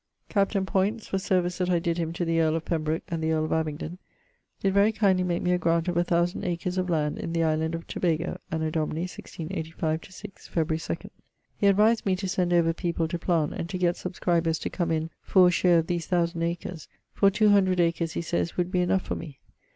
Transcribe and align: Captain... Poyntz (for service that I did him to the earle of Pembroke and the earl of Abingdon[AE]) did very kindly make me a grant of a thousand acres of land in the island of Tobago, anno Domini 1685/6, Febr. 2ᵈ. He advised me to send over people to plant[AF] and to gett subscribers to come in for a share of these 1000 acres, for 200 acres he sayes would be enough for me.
Captain... 0.29 0.65
Poyntz 0.65 1.05
(for 1.05 1.19
service 1.19 1.59
that 1.59 1.69
I 1.69 1.77
did 1.77 1.99
him 1.99 2.11
to 2.13 2.25
the 2.25 2.39
earle 2.41 2.55
of 2.55 2.65
Pembroke 2.65 3.03
and 3.09 3.23
the 3.23 3.33
earl 3.33 3.45
of 3.45 3.51
Abingdon[AE]) 3.51 3.99
did 4.59 4.73
very 4.73 4.91
kindly 4.91 5.23
make 5.23 5.43
me 5.43 5.51
a 5.51 5.59
grant 5.59 5.87
of 5.87 5.95
a 5.95 6.03
thousand 6.03 6.43
acres 6.43 6.79
of 6.79 6.89
land 6.89 7.19
in 7.19 7.33
the 7.33 7.43
island 7.43 7.75
of 7.75 7.85
Tobago, 7.85 8.39
anno 8.51 8.71
Domini 8.71 9.05
1685/6, 9.05 9.75
Febr. 9.77 10.65
2ᵈ. 10.65 11.11
He 11.55 11.67
advised 11.67 12.07
me 12.07 12.15
to 12.15 12.27
send 12.27 12.51
over 12.51 12.73
people 12.73 13.07
to 13.09 13.19
plant[AF] 13.19 13.51
and 13.59 13.69
to 13.69 13.77
gett 13.77 13.95
subscribers 13.95 14.57
to 14.57 14.71
come 14.71 14.89
in 14.89 15.11
for 15.21 15.47
a 15.49 15.51
share 15.51 15.77
of 15.77 15.85
these 15.85 16.09
1000 16.09 16.41
acres, 16.41 16.87
for 17.13 17.29
200 17.29 17.79
acres 17.79 18.13
he 18.13 18.23
sayes 18.23 18.57
would 18.57 18.71
be 18.71 18.81
enough 18.81 19.03
for 19.03 19.13
me. 19.13 19.37